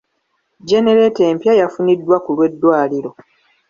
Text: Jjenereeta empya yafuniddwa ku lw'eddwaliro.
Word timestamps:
Jjenereeta 0.61 1.21
empya 1.31 1.53
yafuniddwa 1.61 2.15
ku 2.23 2.29
lw'eddwaliro. 2.35 3.11